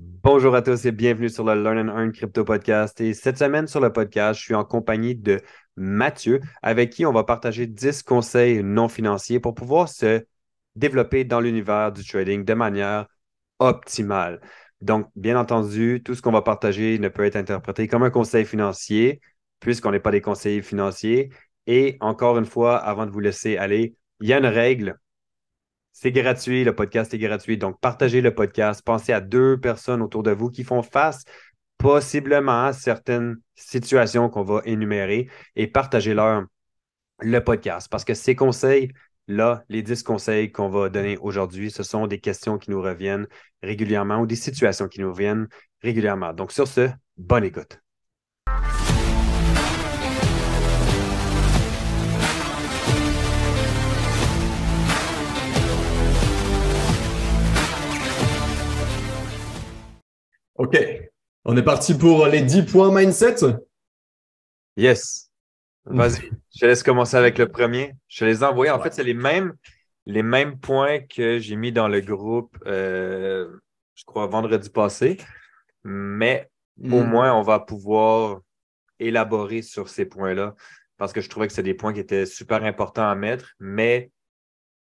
[0.00, 3.00] Bonjour à tous et bienvenue sur le Learn and Earn Crypto Podcast.
[3.00, 5.40] Et cette semaine sur le podcast, je suis en compagnie de
[5.76, 10.24] Mathieu, avec qui on va partager 10 conseils non financiers pour pouvoir se
[10.76, 13.06] développer dans l'univers du trading de manière
[13.58, 14.40] optimale.
[14.80, 18.44] Donc, bien entendu, tout ce qu'on va partager ne peut être interprété comme un conseil
[18.44, 19.20] financier,
[19.58, 21.30] puisqu'on n'est pas des conseillers financiers.
[21.66, 24.96] Et encore une fois, avant de vous laisser aller, il y a une règle
[26.00, 27.58] c'est gratuit, le podcast est gratuit.
[27.58, 28.82] Donc, partagez le podcast.
[28.84, 31.24] Pensez à deux personnes autour de vous qui font face
[31.76, 36.44] possiblement à certaines situations qu'on va énumérer et partagez-leur
[37.20, 37.88] le podcast.
[37.90, 42.58] Parce que ces conseils-là, les 10 conseils qu'on va donner aujourd'hui, ce sont des questions
[42.58, 43.26] qui nous reviennent
[43.64, 45.48] régulièrement ou des situations qui nous reviennent
[45.82, 46.32] régulièrement.
[46.32, 47.80] Donc, sur ce, bonne écoute.
[60.58, 60.76] OK.
[61.44, 63.36] On est parti pour les 10 points mindset.
[64.76, 65.30] Yes.
[65.86, 67.94] Vas-y, je te laisse commencer avec le premier.
[68.08, 68.70] Je te les envoie.
[68.72, 69.54] En fait, c'est les mêmes,
[70.04, 73.48] les mêmes points que j'ai mis dans le groupe, euh,
[73.94, 75.16] je crois, vendredi passé.
[75.84, 76.50] Mais
[76.82, 77.08] au hmm.
[77.08, 78.40] moins, on va pouvoir
[78.98, 80.54] élaborer sur ces points-là
[80.96, 83.54] parce que je trouvais que c'est des points qui étaient super importants à mettre.
[83.60, 84.10] Mais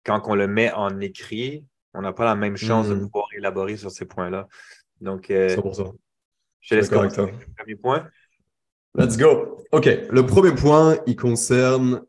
[0.05, 3.02] quand on le met en écrit, on n'a pas la même chance de hmm.
[3.02, 4.48] pouvoir élaborer sur ces points-là.
[5.04, 5.50] Donc, euh,
[6.62, 8.08] je te laisse commencer avec le premier point.
[8.96, 9.58] Let's go.
[9.72, 9.86] OK.
[10.10, 12.04] Le premier point, il concerne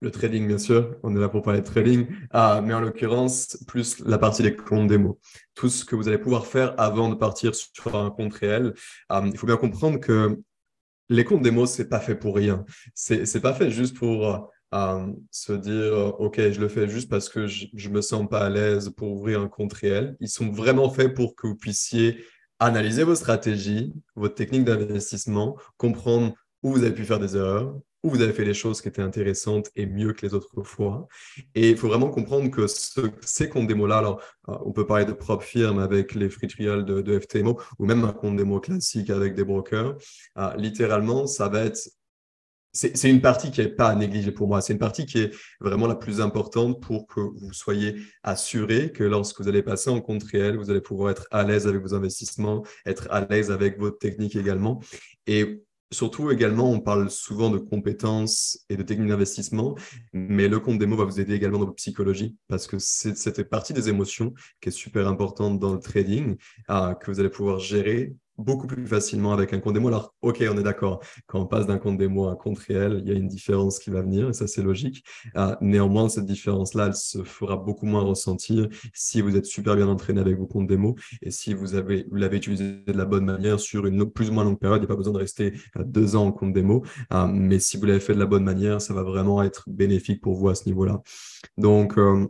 [0.00, 0.96] le trading, bien sûr.
[1.02, 2.06] On est là pour parler de trading.
[2.30, 5.18] Ah, mais en l'occurrence, plus la partie des comptes démo.
[5.54, 8.74] Tout ce que vous allez pouvoir faire avant de partir sur un compte réel.
[9.08, 10.38] Ah, il faut bien comprendre que
[11.08, 12.64] les comptes démo, c'est pas fait pour rien.
[12.94, 17.46] C'est, pas fait juste pour euh, se dire, OK, je le fais juste parce que
[17.48, 20.16] je, je me sens pas à l'aise pour ouvrir un compte réel.
[20.20, 22.24] Ils sont vraiment faits pour que vous puissiez
[22.58, 28.10] analyser vos stratégies, votre technique d'investissement, comprendre où vous avez pu faire des erreurs, où
[28.10, 31.08] vous avez fait les choses qui étaient intéressantes et mieux que les autres fois.
[31.54, 35.04] Et il faut vraiment comprendre que ce, ces comptes démo-là, alors euh, on peut parler
[35.04, 38.60] de propres firmes avec les free trials de, de, FTMO ou même un compte démo
[38.60, 39.96] classique avec des brokers,
[40.38, 41.80] euh, littéralement, ça va être
[42.76, 44.60] c'est une partie qui n'est pas à négliger pour moi.
[44.60, 49.02] C'est une partie qui est vraiment la plus importante pour que vous soyez assuré que
[49.02, 51.94] lorsque vous allez passer en compte réel, vous allez pouvoir être à l'aise avec vos
[51.94, 54.80] investissements, être à l'aise avec votre technique également.
[55.26, 59.74] Et surtout également, on parle souvent de compétences et de techniques d'investissement,
[60.12, 63.72] mais le compte démo va vous aider également dans votre psychologie parce que c'est partie
[63.72, 66.36] des émotions qui est super importante dans le trading,
[66.70, 69.88] euh, que vous allez pouvoir gérer beaucoup plus facilement avec un compte démo.
[69.88, 71.00] Alors, OK, on est d'accord.
[71.26, 73.78] Quand on passe d'un compte démo à un compte réel, il y a une différence
[73.78, 75.04] qui va venir et ça, c'est logique.
[75.36, 79.88] Euh, néanmoins, cette différence-là, elle se fera beaucoup moins ressentir si vous êtes super bien
[79.88, 83.24] entraîné avec vos comptes démo et si vous avez vous l'avez utilisé de la bonne
[83.24, 84.78] manière sur une plus ou moins longue période.
[84.78, 86.84] Il n'y a pas besoin de rester deux ans en compte démo.
[87.12, 90.20] Euh, mais si vous l'avez fait de la bonne manière, ça va vraiment être bénéfique
[90.20, 91.02] pour vous à ce niveau-là.
[91.56, 92.26] Donc, euh,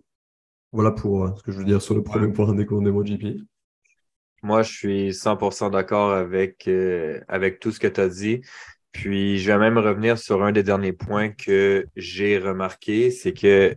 [0.72, 3.24] voilà pour ce que je veux dire sur le premier point des comptes démo JP.
[4.42, 8.42] Moi, je suis 100% d'accord avec, euh, avec tout ce que tu as dit.
[8.92, 13.76] Puis, je vais même revenir sur un des derniers points que j'ai remarqué, c'est que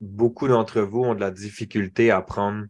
[0.00, 2.66] beaucoup d'entre vous ont de la difficulté à prendre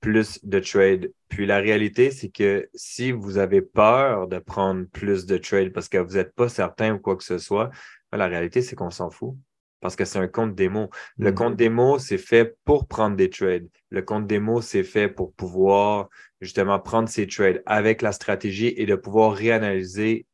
[0.00, 1.12] plus de trades.
[1.28, 5.88] Puis la réalité, c'est que si vous avez peur de prendre plus de trades parce
[5.88, 7.70] que vous n'êtes pas certain ou quoi que ce soit,
[8.10, 9.36] ben, la réalité, c'est qu'on s'en fout
[9.82, 10.88] parce que c'est un compte démo.
[11.18, 11.34] Le mm.
[11.34, 13.68] compte démo, c'est fait pour prendre des trades.
[13.90, 16.08] Le compte démo, c'est fait pour pouvoir
[16.40, 20.24] justement prendre ces trades avec la stratégie et de pouvoir réanalyser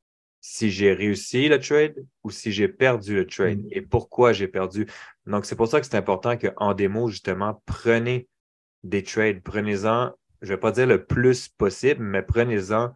[0.41, 3.69] si j'ai réussi le trade ou si j'ai perdu le trade mm.
[3.73, 4.87] et pourquoi j'ai perdu.
[5.27, 8.29] Donc, c'est pour ça que c'est important qu'en démo, justement, prenez
[8.85, 12.93] des trades, prenez-en, je ne vais pas dire le plus possible, mais prenez-en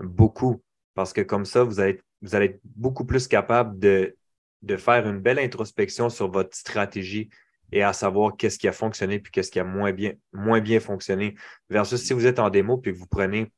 [0.00, 0.62] beaucoup
[0.94, 4.16] parce que comme ça, vous allez, vous allez être beaucoup plus capable de,
[4.62, 7.30] de faire une belle introspection sur votre stratégie
[7.72, 10.78] et à savoir qu'est-ce qui a fonctionné puis qu'est-ce qui a moins bien, moins bien
[10.78, 11.34] fonctionné.
[11.70, 13.52] Versus si vous êtes en démo puis que vous prenez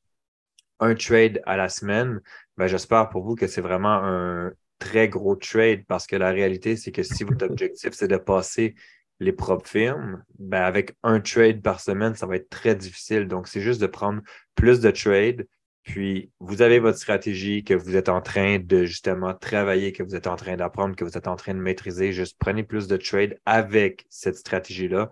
[0.80, 2.20] un trade à la semaine,
[2.56, 6.76] ben j'espère pour vous que c'est vraiment un très gros trade parce que la réalité,
[6.76, 8.74] c'est que si votre objectif, c'est de passer
[9.20, 13.26] les propres firmes, ben avec un trade par semaine, ça va être très difficile.
[13.28, 14.22] Donc, c'est juste de prendre
[14.54, 15.46] plus de trades,
[15.84, 20.16] puis, vous avez votre stratégie que vous êtes en train de justement travailler, que vous
[20.16, 22.10] êtes en train d'apprendre, que vous êtes en train de maîtriser.
[22.10, 25.10] Juste prenez plus de trades avec cette stratégie-là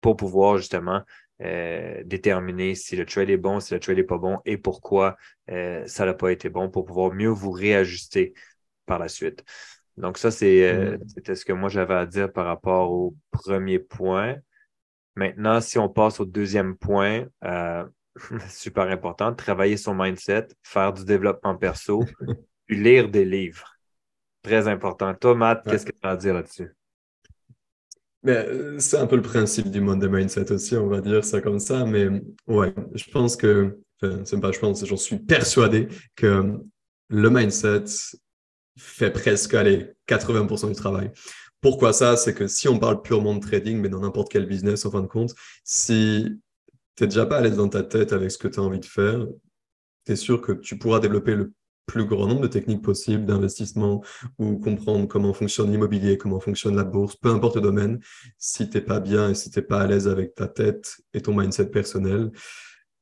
[0.00, 1.02] pour pouvoir justement
[1.42, 5.16] euh, déterminer si le trade est bon, si le trade n'est pas bon et pourquoi
[5.50, 8.32] euh, ça n'a pas été bon pour pouvoir mieux vous réajuster
[8.86, 9.44] par la suite.
[9.96, 11.34] Donc, ça, c'est euh, mm.
[11.34, 14.36] ce que moi j'avais à dire par rapport au premier point.
[15.16, 17.26] Maintenant, si on passe au deuxième point,
[18.48, 22.04] super important, travailler son mindset, faire du développement perso,
[22.66, 23.76] puis lire des livres.
[24.42, 25.14] Très important.
[25.14, 26.74] Toi, Matt, qu'est-ce que tu as à dire là-dessus?
[28.24, 31.24] Mais euh, c'est un peu le principe du monde des mindset aussi, on va dire
[31.24, 31.84] ça comme ça.
[31.84, 32.08] Mais
[32.46, 36.58] ouais, je pense que, enfin, c'est pas je pense, j'en suis persuadé que
[37.08, 37.84] le mindset
[38.78, 41.10] fait presque aller 80% du travail.
[41.60, 42.16] Pourquoi ça?
[42.16, 45.02] C'est que si on parle purement de trading, mais dans n'importe quel business, en fin
[45.02, 45.32] de compte,
[45.62, 46.40] si
[46.96, 48.80] tu n'es déjà pas à l'aise dans ta tête avec ce que tu as envie
[48.80, 49.26] de faire,
[50.06, 51.52] tu es sûr que tu pourras développer le
[51.86, 54.02] plus grand nombre de techniques possibles d'investissement
[54.38, 58.00] ou comprendre comment fonctionne l'immobilier, comment fonctionne la bourse, peu importe le domaine.
[58.38, 60.96] Si tu n'es pas bien et si tu n'es pas à l'aise avec ta tête
[61.12, 62.30] et ton mindset personnel,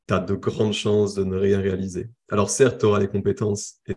[0.09, 2.11] tu as de grandes chances de ne rien réaliser.
[2.31, 3.95] Alors certes, tu auras les compétences et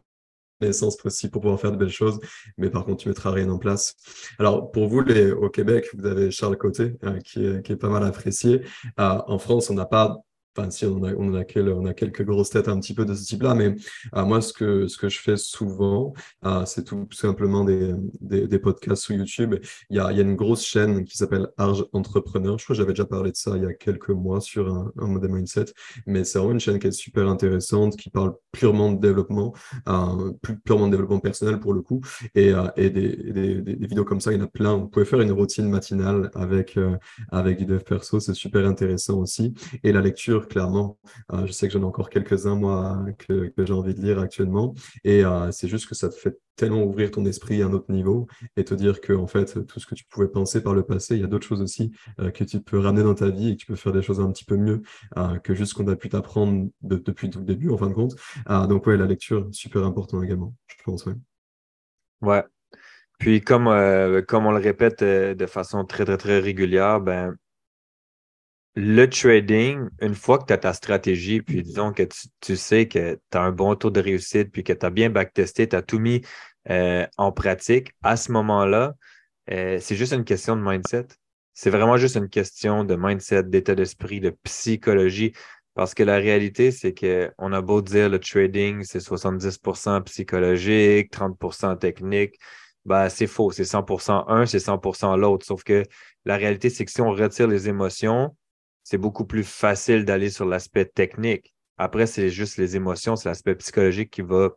[0.71, 2.19] sens possible pour pouvoir faire de belles choses,
[2.57, 3.95] mais par contre, tu mettras rien en place.
[4.39, 8.04] Alors, pour vous, les, au Québec, vous avez Charles Côté, euh, qui, est, pas mal
[8.04, 8.62] apprécié.
[9.00, 10.24] Euh, en France, on n'a pas
[10.56, 13.25] Enfin, si on a, a on a quelques grosses têtes un petit peu de ce
[13.25, 13.75] type-là, mais
[14.15, 16.13] euh, moi, ce que, je fais souvent,
[16.45, 19.56] euh, c'est tout simplement des, des, podcasts sur YouTube.
[19.89, 22.60] Il y a une grosse chaîne qui s'appelle Arge Entrepreneur.
[22.60, 24.92] Je crois que j'avais déjà parlé de ça il y a quelques mois sur un,
[25.00, 25.65] un modèle mindset,
[26.06, 29.54] mais c'est vraiment une chaîne qui est super intéressante, qui parle purement de développement,
[29.90, 30.32] euh,
[30.64, 32.02] purement de développement personnel pour le coup,
[32.36, 34.78] et, euh, des, vidéos comme ça, il y en a plein.
[34.78, 36.98] Vous pouvez faire une routine matinale avec, euh,
[37.30, 39.54] avec du dev perso, c'est super intéressant aussi.
[39.84, 40.98] Et la lecture, clairement.
[41.34, 44.74] Euh, je sais que j'en ai encore quelques-uns, moi, que, j'ai envie de lire actuellement.
[45.04, 47.92] Et euh, c'est juste que ça te fait tellement ouvrir ton esprit à un autre
[47.92, 48.28] niveau
[48.58, 51.16] et te dire que, en fait, tout ce que tu pouvais penser par le passé,
[51.16, 53.62] il y a d'autres choses aussi que tu peux ramener dans ta vie et que
[53.62, 54.84] tu peux faire des choses un petit peu mieux
[55.44, 58.16] que juste ce qu'on a pu t'apprendre depuis tout le début, en fin de compte.
[58.48, 61.16] Donc, ouais, la lecture, super important également, je pense, ouais.
[62.22, 62.44] Ouais.
[63.19, 63.66] Puis, comme,
[64.28, 67.36] comme on le répète de façon très, très, très régulière, ben,
[68.75, 72.04] le trading, une fois que tu as ta stratégie, puis disons que
[72.42, 75.10] tu, sais que tu as un bon taux de réussite, puis que tu as bien
[75.10, 76.22] backtesté, tu as tout mis
[76.69, 78.96] euh, en pratique, à ce moment-là,
[79.51, 81.07] euh, c'est juste une question de mindset.
[81.54, 85.34] C'est vraiment juste une question de mindset, d'état d'esprit, de psychologie.
[85.75, 91.80] Parce que la réalité, c'est qu'on a beau dire le trading, c'est 70% psychologique, 30%
[91.80, 92.36] technique.
[92.86, 93.52] Ben, c'est faux.
[93.52, 95.46] C'est 100% un, c'est 100% l'autre.
[95.46, 95.84] Sauf que
[96.25, 98.36] la réalité, c'est que si on retire les émotions,
[98.84, 101.54] c'est beaucoup plus facile d'aller sur l'aspect technique.
[101.78, 104.50] Après, c'est juste les émotions, c'est l'aspect psychologique qui va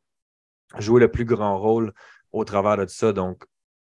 [0.79, 1.93] jouer le plus grand rôle
[2.33, 3.13] au travers de tout ça.
[3.13, 3.45] Donc,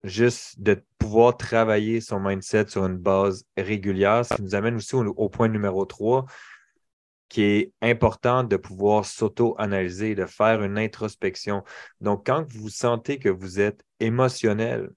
[0.03, 5.29] juste de pouvoir travailler son mindset sur une base régulière, ça nous amène aussi au,
[5.29, 6.25] point numéro 3,
[7.31, 11.63] qui est important de pouvoir s'auto-analyser, de faire une introspection.
[12.01, 14.89] Donc, quand vous sentez que vous êtes émotionnel,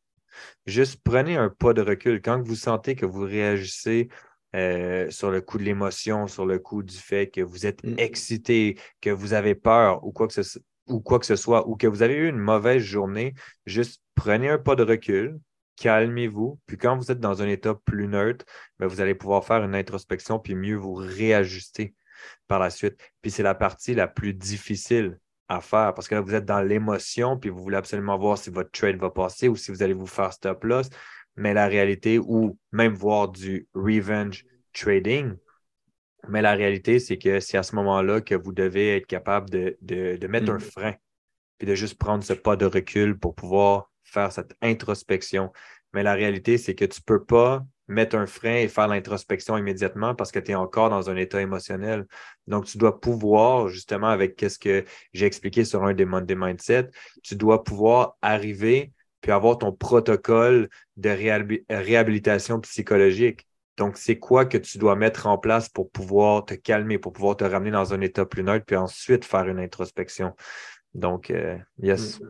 [0.66, 2.20] juste prenez un pas de recul.
[2.20, 4.08] Quand vous sentez que vous réagissez
[4.56, 7.94] euh, sur le coup de l'émotion, sur le coup du fait que vous êtes mm.
[7.98, 10.58] excité, que vous avez peur ou quoi, que ce,
[10.88, 13.34] ou quoi que ce soit, ou que vous avez eu une mauvaise journée,
[13.64, 15.38] juste prenez un pas de recul,
[15.76, 18.44] calmez-vous, puis quand vous êtes dans un état plus neutre,
[18.80, 21.94] ben, vous allez pouvoir faire une introspection, puis mieux vous réajuster
[22.48, 22.98] par la suite.
[23.22, 25.18] Puis c'est la partie la plus difficile
[25.48, 28.50] à faire parce que là, vous êtes dans l'émotion, puis vous voulez absolument voir si
[28.50, 30.88] votre trade va passer ou si vous allez vous faire stop loss
[31.36, 35.34] mais la réalité, ou même voir du revenge trading,
[36.28, 39.76] mais la réalité, c'est que c'est à ce moment-là que vous devez être capable de,
[39.82, 40.60] de, mettre un mm.
[40.60, 40.94] frein,
[41.58, 45.52] puis de juste prendre ce pas de recul pour pouvoir faire cette introspection.
[45.92, 49.56] Mais la réalité, c'est que tu ne peux pas mettre un frein et faire l'introspection
[49.58, 52.06] immédiatement parce que tu es encore dans un état émotionnel.
[52.46, 56.90] Donc, tu dois pouvoir, justement, avec ce que j'ai expliqué sur un des Monday Mindset,
[57.22, 61.08] tu dois pouvoir arriver puis avoir ton protocole de
[61.70, 63.46] réhabilitation psychologique.
[63.78, 67.36] Donc, c'est quoi que tu dois mettre en place pour pouvoir te calmer, pour pouvoir
[67.38, 70.34] te ramener dans un état plus neutre, puis ensuite faire une introspection?
[70.92, 72.20] Donc, euh, yes.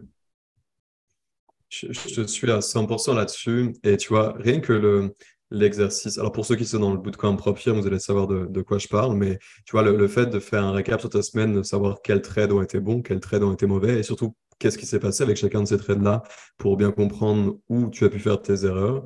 [1.69, 3.75] Je, suis à 100% là-dessus.
[3.83, 5.17] Et tu vois, rien que le,
[5.55, 6.19] l'exercice.
[6.19, 8.89] Alors, pour ceux qui sont dans le bootcamp propre, vous allez savoir de, quoi je
[8.89, 12.03] parle, mais tu vois, le, fait de faire un récap sur ta semaine, de savoir
[12.03, 15.01] quels trades ont été bons, quels trades ont été mauvais, et surtout qu'est-ce qui s'est
[15.01, 16.23] passé avec chacun de ces trades-là
[16.59, 19.05] pour bien comprendre où tu as pu faire tes erreurs.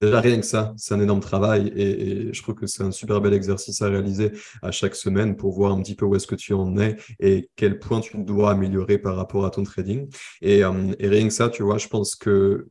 [0.00, 3.20] Déjà, rien que ça, c'est un énorme travail et, je trouve que c'est un super
[3.20, 6.34] bel exercice à réaliser à chaque semaine pour voir un petit peu où est-ce que
[6.34, 10.08] tu en es et quel point tu dois améliorer par rapport à ton trading.
[10.40, 12.68] Et, euh, et rien que ça, tu vois, je pense que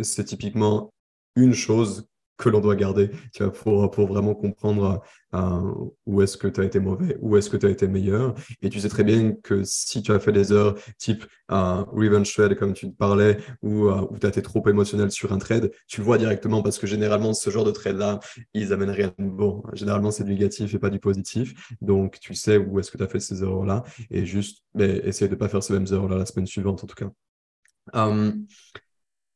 [0.00, 0.92] c'est typiquement
[1.36, 5.02] une chose que l'on doit garder tu vois, pour, pour vraiment comprendre
[5.34, 5.72] euh,
[6.06, 8.34] où est-ce que tu as été mauvais, où est-ce que tu as été meilleur.
[8.60, 12.32] Et tu sais très bien que si tu as fait des heures type euh, revenge
[12.32, 15.70] trade, comme tu parlais, ou euh, où tu as été trop émotionnel sur un trade,
[15.86, 18.20] tu le vois directement parce que généralement, ce genre de trade-là,
[18.54, 19.62] ils amènent rien de bon.
[19.72, 21.54] Généralement, c'est du négatif et pas du positif.
[21.80, 25.28] Donc, tu sais où est-ce que tu as fait ces erreurs-là et juste mais, essayer
[25.28, 27.10] de ne pas faire ces mêmes erreurs-là la semaine suivante, en tout cas.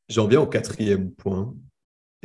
[0.08, 1.54] J'en viens au quatrième point.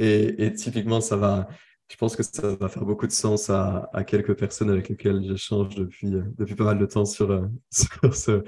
[0.04, 1.48] Et, typiquement, ça va,
[1.88, 5.76] je pense que ça va faire beaucoup de sens à, quelques personnes avec lesquelles j'échange
[5.76, 8.44] depuis, euh, depuis pas mal de temps sur, euh, sur, ce,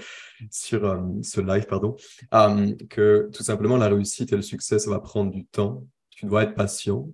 [0.49, 1.95] sur euh, ce live, pardon,
[2.89, 5.85] que tout simplement la réussite et le succès, ça va prendre du temps.
[6.09, 7.07] Tu dois être patient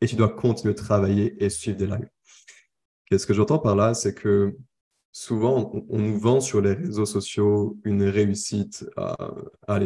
[0.00, 2.10] et tu dois continuer de travailler et suivre des lives.
[3.06, 4.56] Qu'est-ce que j'entends par là, c'est que
[5.18, 9.16] souvent, on, nous vend sur les réseaux sociaux une réussite à,
[9.66, 9.80] à,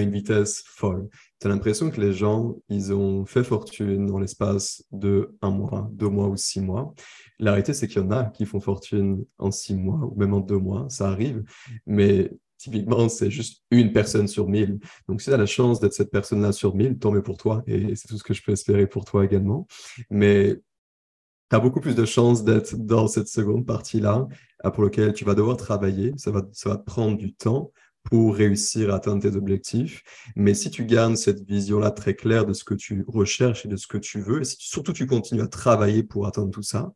[0.00, 1.08] une vitesse folle.
[1.40, 5.88] Tu as l'impression que les gens, ils ont fait fortune dans l'espace de un mois,
[5.92, 6.92] deux mois ou six mois.
[7.38, 10.34] La réalité, c'est qu'il y en a qui font fortune en six mois ou même
[10.34, 10.86] en deux mois.
[10.88, 11.44] Ça arrive.
[11.86, 14.80] Mais typiquement, c'est juste une personne sur mille.
[15.08, 17.62] Donc, si tu as la chance d'être cette personne-là sur mille, tant mieux pour toi.
[17.68, 19.68] Et c'est tout ce que je peux espérer pour toi également.
[20.10, 20.60] Mais
[21.50, 24.26] tu as beaucoup plus de chances d'être dans cette seconde partie-là
[24.64, 26.12] euh, pour laquelle tu vas devoir travailler.
[26.16, 27.72] Ça va, ça va te prendre du temps
[28.04, 30.02] pour réussir à atteindre tes objectifs.
[30.36, 33.76] Mais si tu gardes cette vision-là très claire de ce que tu recherches et de
[33.76, 36.92] ce que tu veux, et si surtout tu continues à travailler pour atteindre tout ça,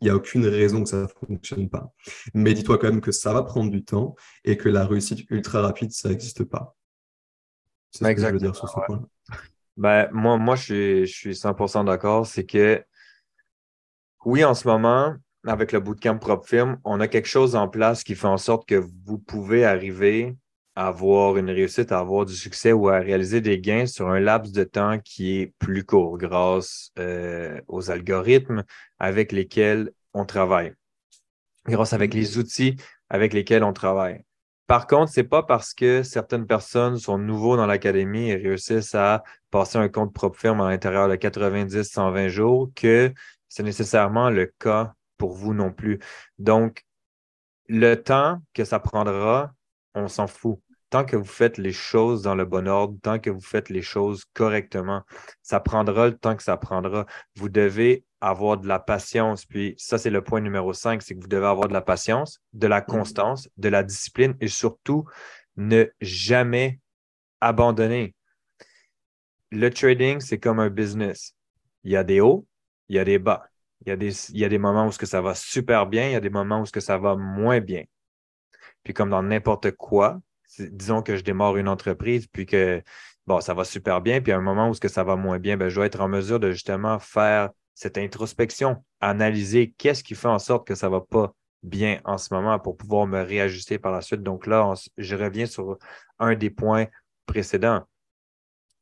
[0.00, 1.92] il n'y a aucune raison que ça ne fonctionne pas.
[2.34, 4.14] Mais dis-toi quand même que ça va prendre du temps
[4.44, 6.76] et que la réussite ultra rapide, ça n'existe pas.
[7.90, 9.06] C'est ce que je veux dire sur ce point.
[9.76, 12.26] Ben, moi, moi, je suis, je suis 100% d'accord.
[12.26, 12.82] C'est que
[14.24, 15.14] oui, en ce moment,
[15.46, 18.68] avec le bootcamp Propre Firme, on a quelque chose en place qui fait en sorte
[18.68, 18.74] que
[19.06, 20.36] vous pouvez arriver
[20.74, 24.20] à avoir une réussite, à avoir du succès ou à réaliser des gains sur un
[24.20, 28.62] laps de temps qui est plus court grâce euh, aux algorithmes
[28.98, 30.72] avec lesquels on travaille,
[31.66, 32.76] grâce avec les outils
[33.10, 34.22] avec lesquels on travaille.
[34.68, 38.94] Par contre, ce n'est pas parce que certaines personnes sont nouveaux dans l'académie et réussissent
[38.94, 43.12] à passer un compte propre firme à l'intérieur de 90-120 jours que
[43.48, 45.98] c'est nécessairement le cas pour vous non plus.
[46.38, 46.84] Donc,
[47.68, 49.52] le temps que ça prendra,
[49.94, 50.58] on s'en fout.
[50.90, 53.82] Tant que vous faites les choses dans le bon ordre, tant que vous faites les
[53.82, 55.02] choses correctement,
[55.42, 57.04] ça prendra le temps que ça prendra.
[57.36, 59.44] Vous devez avoir de la patience.
[59.44, 62.40] Puis ça, c'est le point numéro 5, c'est que vous devez avoir de la patience,
[62.54, 62.86] de la mm.
[62.86, 65.04] constance, de la discipline et surtout
[65.56, 66.80] ne jamais
[67.40, 68.14] abandonner.
[69.50, 71.34] Le trading, c'est comme un business.
[71.84, 72.46] Il y a des hauts,
[72.88, 73.48] il y a des bas.
[73.86, 75.86] Il y a des, il y a des moments où ce que ça va super
[75.86, 77.84] bien, il y a des moments où ce que ça va moins bien.
[78.82, 80.20] Puis comme dans n'importe quoi,
[80.58, 82.82] disons que je démarre une entreprise, puis que
[83.26, 85.38] bon, ça va super bien, puis à un moment où ce que ça va moins
[85.38, 90.14] bien, ben, je dois être en mesure de justement faire cette introspection, analyser qu'est-ce qui
[90.14, 93.22] fait en sorte que ça ne va pas bien en ce moment pour pouvoir me
[93.22, 94.22] réajuster par la suite.
[94.22, 95.78] Donc là, je reviens sur
[96.18, 96.86] un des points
[97.26, 97.84] précédents.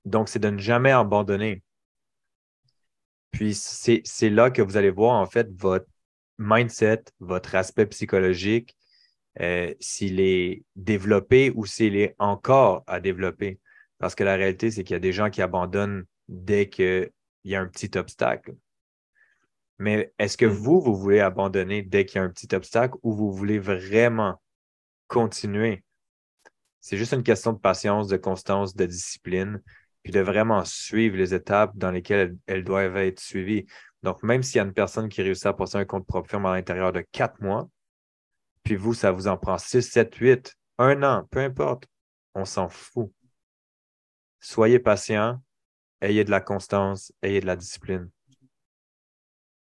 [0.05, 1.63] Donc, c'est de ne jamais abandonner.
[3.37, 5.85] Puis c'est là que vous allez voir en fait votre
[6.39, 8.75] mindset, votre aspect psychologique,
[9.41, 13.61] euh, s'il est développé ou s'il est encore à développer.
[13.99, 17.11] Parce que la réalité, c'est qu'il y a des gens qui abandonnent dès qu'il
[17.45, 18.55] y a un petit obstacle.
[19.79, 20.51] Mais est-ce que mm.
[20.51, 24.41] vous, vous voulez abandonner dès qu'il y a un petit obstacle ou vous voulez vraiment
[25.09, 25.85] continuer?
[26.81, 29.61] C'est juste une question de patience, de constance, de discipline
[30.07, 33.67] puis de vraiment suivre les étapes dans lesquelles elles, doivent être suivies.
[34.05, 36.47] Donc, même s'il y a une personne qui réussit à passer un compte propre firme
[36.47, 37.69] à l'intérieur de quatre mois,
[38.63, 41.89] puis vous, ça vous en prend six, sept, huit, un an, peu importe,
[42.37, 43.11] on s'en fout.
[44.39, 45.43] Soyez patient,
[46.01, 48.09] ayez de la constance, ayez de la discipline.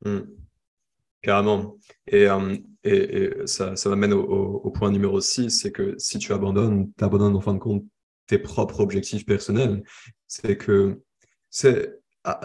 [0.02, 0.22] Hmm.
[1.20, 1.76] Carrément.
[2.06, 6.32] Et, euh, et, ça, ça m'amène au, au, point numéro 6, c'est que si tu
[6.32, 7.84] abandonnes, tu abandonnes en fin de compte
[8.26, 9.82] tes propres objectifs personnels.
[10.26, 11.00] C'est que
[11.50, 11.92] c'est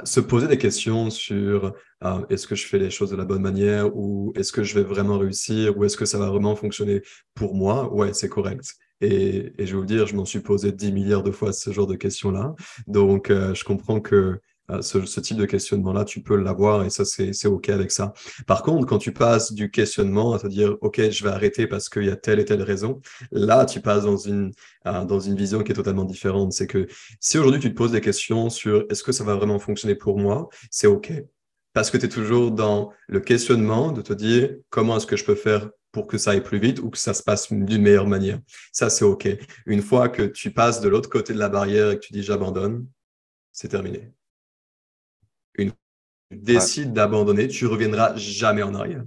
[0.04, 3.42] se poser des questions sur ah, est-ce que je fais les choses de la bonne
[3.42, 7.02] manière ou est-ce que je vais vraiment réussir ou est-ce que ça va vraiment fonctionner
[7.36, 7.94] pour moi?
[7.94, 8.74] Ouais, c'est correct.
[9.02, 11.72] Et, et, je vais vous dire, je m'en suis posé 10 milliards de fois ce
[11.72, 12.56] genre de questions-là.
[12.88, 17.06] Donc, euh, je comprends que euh, ce, type de questionnement-là, tu peux l'avoir et ça,
[17.06, 18.14] c'est OK avec ça.
[18.46, 21.88] Par contre, quand tu passes du questionnement à te dire, OK, je vais arrêter parce
[21.88, 23.00] qu'il y a telle et telle raison,
[23.32, 24.52] là, tu passes dans une,
[24.86, 26.52] euh, dans une vision qui est totalement différente.
[26.52, 26.88] C'est que
[27.20, 30.18] si aujourd'hui tu te poses des questions sur est-ce que ça va vraiment fonctionner pour
[30.18, 31.14] moi, c'est OK.
[31.74, 35.24] Parce que tu es toujours dans le questionnement de te dire comment est-ce que je
[35.24, 38.08] peux faire pour que ça aille plus vite ou que ça se passe d'une meilleure
[38.08, 38.40] manière.
[38.72, 39.28] Ça, c'est OK.
[39.66, 42.24] Une fois que tu passes de l'autre côté de la barrière et que tu dis
[42.24, 42.86] j'abandonne,
[43.52, 44.12] c'est terminé.
[45.58, 45.72] Une
[46.30, 49.04] tu décides d'abandonner, tu reviendras jamais en arrière.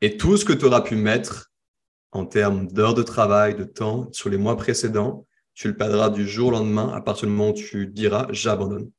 [0.00, 1.50] Et tout ce que tu auras pu mettre
[2.12, 6.26] en termes d'heures de travail, de temps sur les mois précédents, tu le perdras du
[6.26, 8.90] jour au lendemain à partir du moment où tu diras j'abandonne.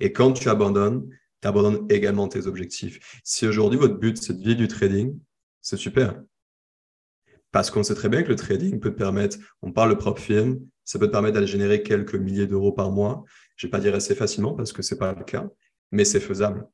[0.00, 1.08] Et quand tu abandonnes,
[1.40, 3.20] tu abandonnes également tes objectifs.
[3.22, 5.16] Si aujourd'hui votre but c'est de vivre du trading,
[5.60, 6.20] c'est super.
[7.52, 10.20] Parce qu'on sait très bien que le trading peut te permettre, on parle de propre
[10.20, 13.24] firme, ça peut te permettre d'aller générer quelques milliers d'euros par mois.
[13.56, 15.48] Je ne vais pas dire assez facilement parce que ce n'est pas le cas,
[15.90, 16.68] mais c'est faisable.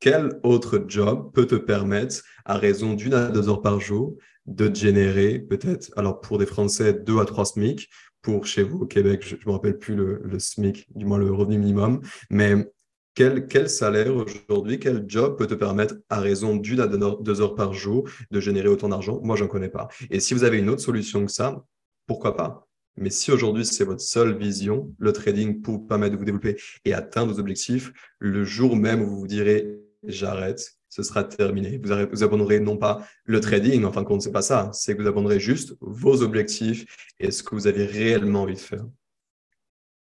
[0.00, 4.72] Quel autre job peut te permettre, à raison d'une à deux heures par jour, de
[4.72, 7.88] générer peut-être, alors pour des Français, deux à trois SMIC,
[8.22, 11.32] pour chez vous au Québec, je ne me rappelle plus le, SMIC, du moins le
[11.32, 12.70] revenu minimum, mais
[13.14, 17.54] quel, quel salaire aujourd'hui, quel job peut te permettre, à raison d'une à deux heures
[17.54, 19.20] par jour, de générer autant d'argent?
[19.22, 19.88] Moi, je n'en connais pas.
[20.10, 21.64] Et si vous avez une autre solution que ça,
[22.06, 22.65] pourquoi pas?
[22.96, 26.94] Mais si aujourd'hui c'est votre seule vision, le trading pour permettre de vous développer et
[26.94, 31.78] atteindre vos objectifs, le jour même où vous vous direz j'arrête, ce sera terminé.
[31.82, 34.96] Vous, vous abandonnerez non pas le trading, en fin de compte, c'est pas ça, c'est
[34.96, 36.86] que vous abandonnerez juste vos objectifs
[37.18, 38.84] et ce que vous avez réellement envie de faire.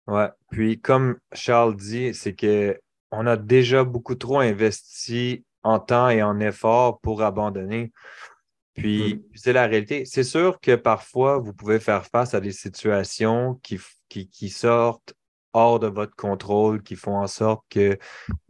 [0.07, 2.79] Ouais, puis comme Charles dit, c'est que
[3.11, 7.91] on a déjà beaucoup trop investi en temps et en effort pour abandonner.
[8.73, 9.23] Puis, mm.
[9.35, 10.05] c'est la réalité.
[10.05, 15.13] C'est sûr que parfois, vous pouvez faire face à des situations qui, qui, sortent
[15.53, 17.97] hors de votre contrôle, qui font en sorte que,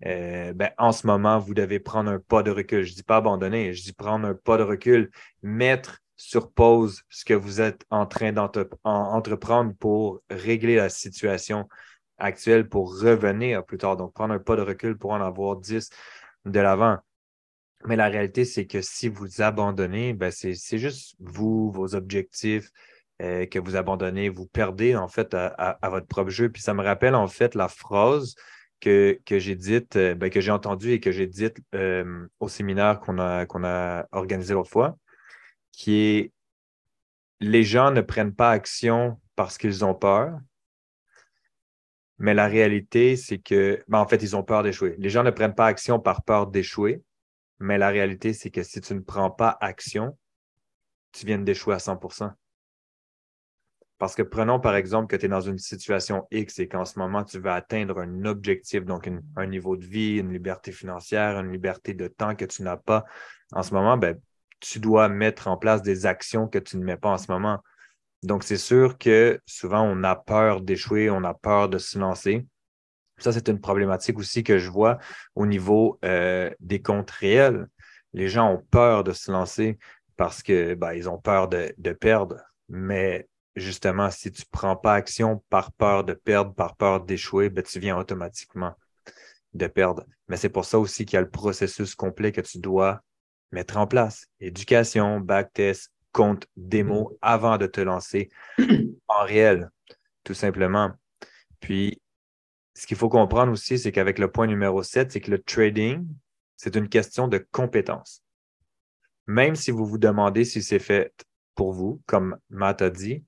[0.06, 2.84] euh, ben, en ce moment, vous devez prendre un pas de recul.
[2.84, 5.12] Je ne dis pas abandonner, je dis prendre un pas de recul,
[5.42, 11.70] mettre sur pause ce que vous êtes en train d'entreprendre pour régler la situation
[12.18, 13.96] actuelle, pour revenir plus tard.
[13.96, 15.90] Donc, prendre un pas de recul pour en avoir 10
[16.46, 16.98] de l'avant.
[17.86, 22.72] Mais la réalité, c'est que si vous abandonnez, ben c'est juste vous, vos objectifs
[23.22, 26.50] euh, que vous abandonnez, vous perdez en fait à, votre propre jeu.
[26.50, 28.36] Puis ça me rappelle en fait la phrase
[28.82, 32.50] que, que j'ai dite, euh, ben, que j'ai entendue et que j'ai dite euh, au
[32.50, 34.98] séminaire qu'on a, qu'on a organisé l'autre fois,
[35.72, 36.34] qui est
[37.42, 40.38] les gens ne prennent pas action parce qu'ils ont peur.
[42.18, 44.96] Mais la réalité, c'est que, ben, en fait, ils ont peur d'échouer.
[44.98, 47.02] Les gens ne prennent pas action par peur d'échouer,
[47.60, 50.18] mais la réalité, c'est que si tu ne prends pas action,
[51.12, 52.32] tu viens d'échouer à 100%
[53.98, 57.00] Parce que prenons par exemple que tu es dans une situation X et qu'en ce
[57.00, 61.52] moment, tu veux atteindre un objectif, donc un niveau de vie, une liberté financière, une
[61.52, 63.06] liberté de temps que tu n'as pas
[63.52, 64.20] en ce moment, ben,
[64.60, 67.60] tu dois mettre en place des actions que tu ne mets pas en ce moment.
[68.24, 72.46] Donc, c'est sûr que souvent, on a peur d'échouer, on a peur de se lancer.
[73.20, 74.98] Ça, c'est une problématique aussi que je vois
[75.36, 77.68] au niveau euh, des comptes réels.
[78.14, 79.78] Les gens ont peur de se lancer
[80.18, 82.42] parce que ben, ils ont peur de, perdre.
[82.68, 87.50] Mais justement, si tu ne prends pas action par peur de perdre, par peur d'échouer,
[87.50, 88.74] ben, tu viens automatiquement
[89.54, 90.06] de perdre.
[90.28, 93.02] Mais c'est pour ça aussi qu'il y a le processus complet que tu dois
[93.52, 94.28] mettre en place.
[94.40, 98.30] Éducation, backtest, compte démo avant de te lancer
[99.08, 99.70] en réel,
[100.24, 100.92] tout simplement.
[101.60, 102.02] Puis,
[102.80, 106.08] ce qu'il faut comprendre aussi, c'est qu'avec le point numéro 7, c'est que le trading,
[106.56, 108.24] c'est une question de compétence.
[109.28, 111.14] Même si vous vous demandez si c'est fait
[111.56, 113.26] pour vous, comme Matt a dit,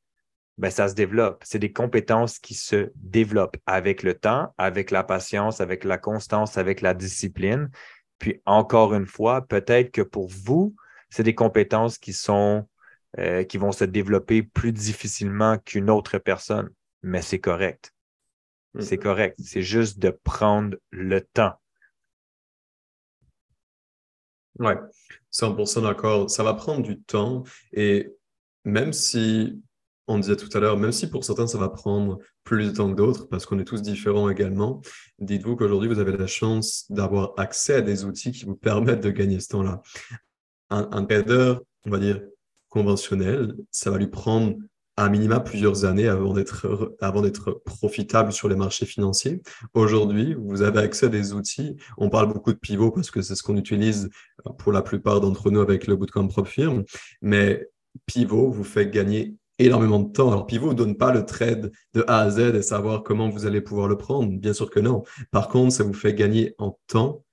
[0.57, 1.43] ben ça se développe.
[1.45, 6.57] C'est des compétences qui se développent avec le temps, avec la patience, avec la constance,
[6.57, 7.69] avec la discipline.
[8.19, 10.73] Puis encore une fois, peut-être que pour vous,
[11.09, 12.65] c'est des compétences qui sont
[13.19, 16.69] euh, qui vont se développer plus difficilement qu'une autre personne,
[17.03, 17.93] mais c'est correct.
[18.79, 19.03] C'est mm.
[19.03, 19.39] correct.
[19.43, 21.53] C'est juste de prendre le temps.
[24.59, 24.77] Ouais,
[25.31, 26.29] 100% d'accord.
[26.29, 28.11] Ça va prendre du temps et
[28.63, 29.61] même si,
[30.07, 32.91] on disait tout à l'heure, même si pour certains ça va prendre plus de temps
[32.91, 34.81] que d'autres parce qu'on est tous différents également,
[35.19, 39.09] dites-vous qu'aujourd'hui vous avez la chance d'avoir accès à des outils qui vous permettent de
[39.09, 39.81] gagner ce temps-là.
[40.69, 41.55] Un, un trader,
[41.85, 42.21] on va dire
[42.69, 44.55] conventionnel, ça va lui prendre
[44.97, 49.41] à minima plusieurs années avant d'être avant d'être profitable sur les marchés financiers.
[49.73, 51.77] Aujourd'hui, vous avez accès à des outils.
[51.97, 54.09] On parle beaucoup de pivot parce que c'est ce qu'on utilise
[54.57, 56.83] pour la plupart d'entre nous avec le bootcamp Prop Firm.
[57.21, 57.67] Mais
[58.05, 60.29] pivot vous fait gagner énormément de temps.
[60.29, 63.45] Alors, pivot ne donne pas le trade de A à Z et savoir comment vous
[63.45, 64.31] allez pouvoir le prendre.
[64.31, 65.03] Bien sûr que non.
[65.31, 67.23] Par contre, ça vous fait gagner en temps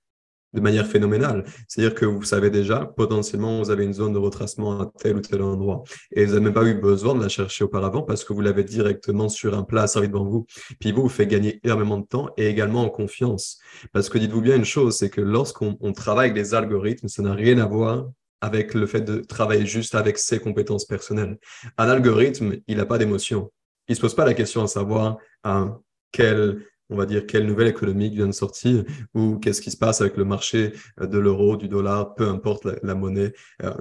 [0.54, 1.44] de manière phénoménale.
[1.66, 5.20] C'est-à-dire que vous savez déjà, potentiellement, vous avez une zone de retracement à tel ou
[5.20, 5.82] tel endroit.
[6.12, 8.64] Et vous n'avez même pas eu besoin de la chercher auparavant parce que vous l'avez
[8.64, 10.46] directement sur un plat servi devant vous.
[10.80, 13.58] Puis vous, vous fait gagner énormément de temps et également en confiance.
[13.92, 17.34] Parce que dites-vous bien une chose, c'est que lorsqu'on travaille avec des algorithmes, ça n'a
[17.34, 18.08] rien à voir
[18.40, 21.38] avec le fait de travailler juste avec ses compétences personnelles.
[21.76, 23.52] Un algorithme, il n'a pas d'émotion.
[23.88, 25.80] Il ne se pose pas la question à savoir hein,
[26.12, 30.00] quel on va dire, quelle nouvelle économique vient de sortir ou qu'est-ce qui se passe
[30.00, 33.72] avec le marché de l'euro, du dollar, peu importe la, monnaie euh,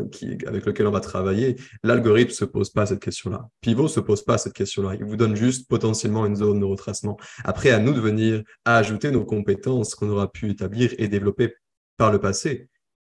[0.46, 1.56] avec laquelle on va travailler.
[1.84, 3.48] L'algorithme se pose pas cette question-là.
[3.62, 4.96] Pivot se pose pas cette question-là.
[4.96, 7.18] Il vous donne juste potentiellement une zone de retracement.
[7.44, 11.54] Après, à nous de venir ajouter nos compétences qu'on aura pu établir et développer
[11.98, 12.70] par le passé.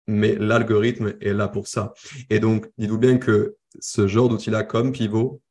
[0.08, 1.94] Mais l'algorithme est là pour ça.
[2.30, 5.42] Et donc, dites-vous bien que ce genre d'outils-là, comme Pivot,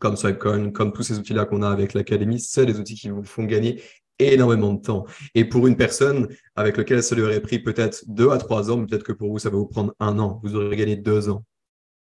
[0.00, 3.22] comme Swipecoin, comme tous ces outils-là qu'on a avec l'académie, c'est des outils qui vous
[3.22, 3.80] font gagner
[4.18, 5.06] énormément de temps.
[5.34, 8.84] Et pour une personne avec laquelle ça lui aurait pris peut-être deux à trois ans,
[8.84, 10.40] peut-être que pour vous, ça va vous prendre un an.
[10.42, 11.44] Vous aurez gagné deux ans.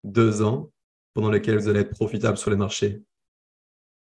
[0.04, 0.72] Deux ans
[1.14, 3.02] pendant lesquels vous allez être profitable sur les marchés.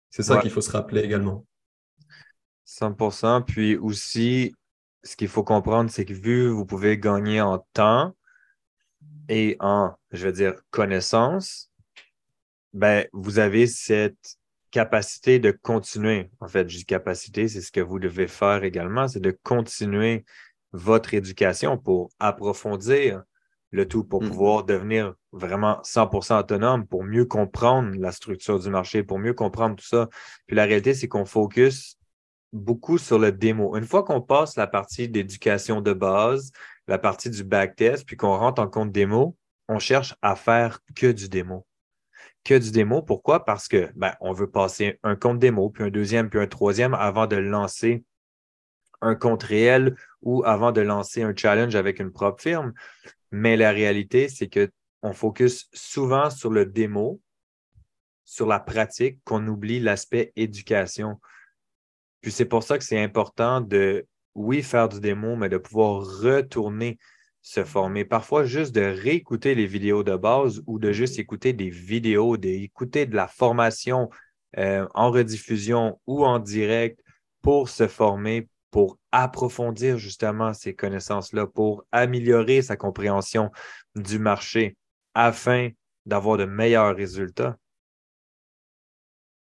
[0.09, 1.45] C'est ça qu'il faut se rappeler également.
[2.65, 3.43] 100%.
[3.43, 4.53] Puis aussi,
[5.03, 8.15] ce qu'il faut comprendre, c'est que vu vous pouvez gagner en temps
[9.29, 11.66] et en, je veux dire, connaissance,
[12.73, 14.37] ben, vous avez cette
[14.71, 16.29] capacité de continuer.
[16.39, 20.25] En fait, juste capacité, c'est ce que vous devez faire également, c'est de continuer
[20.73, 23.23] votre éducation pour approfondir
[23.71, 24.29] le tout, pour mm.
[24.29, 29.75] pouvoir devenir vraiment 100% autonome, pour mieux comprendre la structure du marché, pour mieux comprendre
[29.75, 30.09] tout ça.
[30.45, 31.97] Puis la réalité, c'est qu'on focus
[32.53, 33.75] beaucoup sur le démo.
[33.75, 36.51] Une fois qu'on passe la partie d'éducation de base,
[36.87, 39.35] la partie du backtest, puis qu'on rentre en compte démo,
[39.67, 41.65] on cherche à faire que du démo
[42.47, 43.01] que du démo.
[43.01, 43.43] Pourquoi?
[43.43, 46.93] Parce que ben, on veut passer un compte démo, puis un deuxième, puis un troisième
[46.93, 48.05] avant de lancer
[49.01, 52.73] un compte réel ou avant de lancer un challenge avec une propre firme.
[53.31, 57.21] Mais la réalité, c'est qu'on focus souvent sur le démo,
[58.23, 61.19] sur la pratique, qu'on oublie l'aspect éducation.
[62.21, 66.01] Puis c'est pour ça que c'est important de, oui, faire du démo, mais de pouvoir
[66.21, 66.97] retourner
[67.47, 68.03] se former.
[68.03, 73.05] Parfois, juste de réécouter les vidéos de base ou de juste écouter des vidéos, d'écouter
[73.05, 74.09] de la formation
[74.57, 76.99] euh, en rediffusion ou en direct
[77.41, 83.49] pour se former, pour approfondir justement ces connaissances-là, pour améliorer sa compréhension
[83.95, 84.75] du marché
[85.13, 85.69] afin
[86.05, 87.55] d'avoir de meilleurs résultats.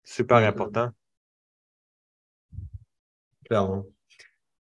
[0.06, 0.90] Super important.
[3.46, 3.86] Clairement.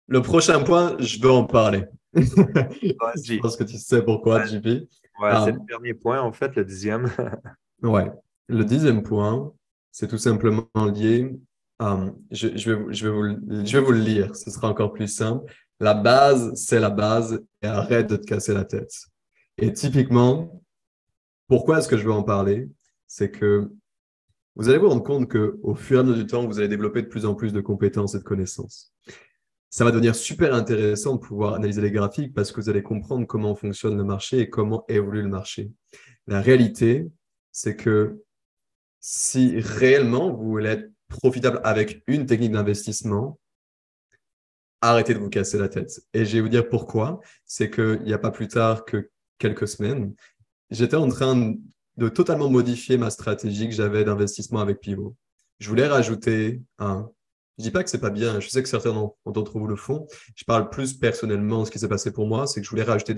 [0.08, 1.84] Le prochain point, je veux en parler.
[2.14, 4.66] Je pense que tu sais pourquoi, JP.
[4.66, 7.10] Ouais, c'est le dernier point, en fait, le dixième.
[7.82, 8.10] ouais.
[8.48, 9.52] Le dixième point,
[9.92, 11.30] c'est tout simplement lié.
[12.30, 15.08] je, je, vais, je, vais vous, je vais vous le lire, ce sera encore plus
[15.08, 15.52] simple.
[15.78, 18.92] La base, c'est la base et arrête de te casser la tête.
[19.56, 20.62] Et typiquement,
[21.48, 22.68] pourquoi est-ce que je veux en parler?
[23.06, 23.70] C'est que
[24.56, 27.02] vous allez vous rendre compte qu'au fur et à mesure du temps, vous allez développer
[27.02, 28.92] de plus en plus de compétences et de connaissances
[29.70, 33.26] ça va devenir super intéressant de pouvoir analyser les graphiques parce que vous allez comprendre
[33.26, 35.70] comment fonctionne le marché et comment évolue le marché.
[36.26, 37.08] La réalité,
[37.52, 38.20] c'est que
[38.98, 43.38] si réellement vous voulez être profitable avec une technique d'investissement,
[44.80, 46.00] arrêtez de vous casser la tête.
[46.14, 47.20] Et je vais vous dire pourquoi.
[47.44, 50.14] C'est qu'il n'y a pas plus tard que quelques semaines,
[50.70, 51.54] j'étais en train
[51.96, 55.16] de totalement modifier ma stratégie que j'avais d'investissement avec Pivot.
[55.58, 57.10] Je voulais rajouter un
[57.58, 58.40] je dis pas que c'est pas bien.
[58.40, 58.92] Je sais que certains
[59.26, 60.06] d'entre vous le font.
[60.34, 61.64] Je parle plus personnellement.
[61.64, 63.14] Ce qui s'est passé pour moi, c'est que je voulais rajouter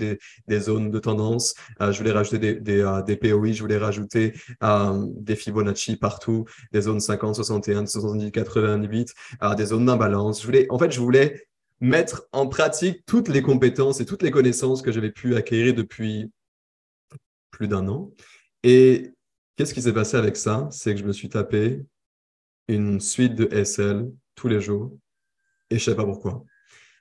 [0.47, 1.55] des, zones de tendance.
[1.81, 3.53] Euh, je voulais rajouter des, euh, POI.
[3.53, 9.13] Je voulais rajouter euh, des Fibonacci partout, des zones 50, 61, 70, 88,
[9.55, 10.41] des zones d'imbalance.
[10.41, 11.47] Je voulais, en fait, je voulais
[11.79, 16.31] mettre en pratique toutes les compétences et toutes les connaissances que j'avais pu acquérir depuis
[17.51, 18.11] plus d'un an.
[18.63, 19.11] Et
[19.55, 20.67] qu'est-ce qui s'est passé avec ça?
[20.71, 21.85] C'est que je me suis tapé
[22.67, 24.91] une suite de SL tous les jours
[25.69, 26.43] et je sais pas pourquoi.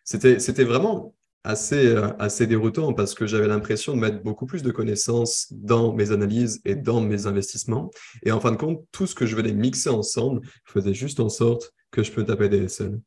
[0.05, 1.14] C'était, c'était vraiment
[1.45, 5.92] assez, euh, assez déroutant parce que j'avais l'impression de mettre beaucoup plus de connaissances dans
[5.92, 7.90] mes analyses et dans mes investissements.
[8.25, 11.29] Et en fin de compte, tout ce que je venais mixer ensemble faisait juste en
[11.29, 13.01] sorte que je peux taper des SL.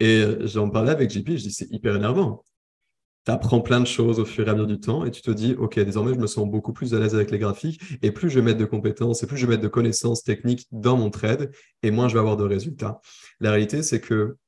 [0.00, 2.44] Et euh, j'en parlais avec JP, je dis c'est hyper énervant.
[3.28, 5.30] Tu apprends plein de choses au fur et à mesure du temps et tu te
[5.30, 8.30] dis, OK, désormais, je me sens beaucoup plus à l'aise avec les graphiques et plus
[8.30, 11.10] je vais mettre de compétences et plus je vais mettre de connaissances techniques dans mon
[11.10, 13.02] trade et moins je vais avoir de résultats.
[13.40, 14.38] La réalité, c'est que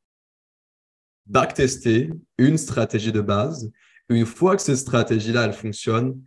[1.27, 3.71] backtester une stratégie de base,
[4.09, 6.19] une fois que cette stratégie-là, elle fonctionne,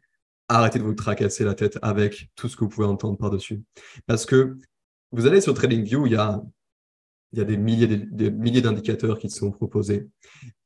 [0.48, 3.64] arrêtez de vous tracasser la tête avec tout ce que vous pouvez entendre par-dessus.
[4.06, 4.58] Parce que
[5.12, 6.40] vous allez sur TradingView, il y a,
[7.32, 10.08] y a des milliers, des, milliers d'indicateurs qui sont proposés.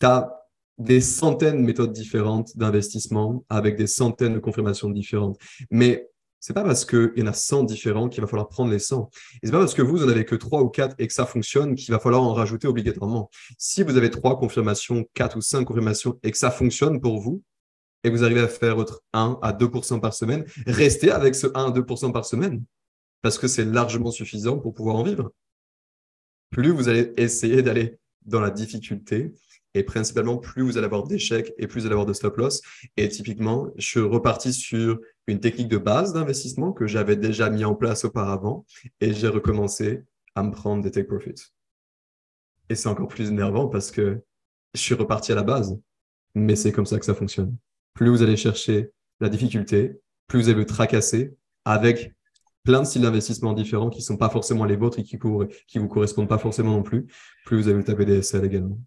[0.02, 0.34] Tu as
[0.78, 5.38] des centaines de méthodes différentes d'investissement avec des centaines de confirmations différentes.
[5.72, 6.08] Mais
[6.40, 9.10] c'est pas parce qu'il y en a 100 différents qu'il va falloir prendre les 100.
[9.42, 11.26] Et c'est pas parce que vous, en avez que 3 ou 4 et que ça
[11.26, 13.30] fonctionne qu'il va falloir en rajouter obligatoirement.
[13.58, 17.42] Si vous avez 3 confirmations, 4 ou 5 confirmations et que ça fonctionne pour vous,
[18.04, 21.66] et vous arrivez à faire votre 1 à 2% par semaine, restez avec ce 1
[21.66, 22.63] à 2% par semaine
[23.22, 25.32] parce que c'est largement suffisant pour pouvoir en vivre.
[26.52, 29.34] Plus vous allez essayer d'aller dans la difficulté.
[29.78, 32.62] Et principalement, plus vous allez avoir d'échecs et plus vous allez avoir de stop loss.
[32.98, 37.63] Et typiquement, je suis reparti sur une technique de base d'investissement que j'avais déjà mis
[37.63, 38.66] en place auparavant
[39.02, 41.52] et j'ai recommencé à me prendre des take profits.
[42.70, 44.20] Et c'est encore plus énervant parce que
[44.74, 45.80] je suis reparti à la base.
[46.34, 47.56] Mais c'est comme ça que ça fonctionne.
[47.94, 51.36] Plus vous allez chercher la difficulté, plus vous allez le tracasser
[51.66, 52.16] avec
[52.63, 55.80] plein de styles d'investissement différents qui ne sont pas forcément les vôtres et qui ne
[55.80, 57.06] vous correspondent pas forcément non plus,
[57.46, 58.80] plus vous allez vous taper des SL également.